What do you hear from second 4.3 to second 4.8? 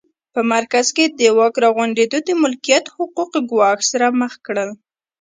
کړل